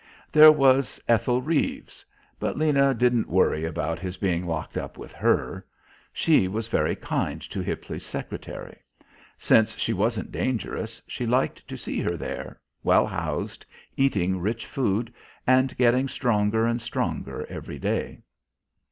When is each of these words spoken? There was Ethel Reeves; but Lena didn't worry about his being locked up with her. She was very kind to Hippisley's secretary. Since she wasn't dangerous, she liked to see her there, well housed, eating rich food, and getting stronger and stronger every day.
There 0.31 0.51
was 0.51 0.99
Ethel 1.07 1.43
Reeves; 1.43 2.03
but 2.39 2.57
Lena 2.57 2.91
didn't 2.95 3.29
worry 3.29 3.65
about 3.65 3.99
his 3.99 4.17
being 4.17 4.47
locked 4.47 4.75
up 4.75 4.97
with 4.97 5.11
her. 5.11 5.63
She 6.11 6.47
was 6.47 6.67
very 6.67 6.95
kind 6.95 7.39
to 7.43 7.59
Hippisley's 7.61 8.03
secretary. 8.03 8.77
Since 9.37 9.77
she 9.77 9.93
wasn't 9.93 10.31
dangerous, 10.31 11.03
she 11.05 11.27
liked 11.27 11.67
to 11.67 11.77
see 11.77 11.99
her 12.01 12.17
there, 12.17 12.59
well 12.81 13.05
housed, 13.05 13.63
eating 13.95 14.39
rich 14.39 14.65
food, 14.65 15.13
and 15.45 15.77
getting 15.77 16.07
stronger 16.07 16.65
and 16.65 16.81
stronger 16.81 17.45
every 17.47 17.77
day. 17.77 18.23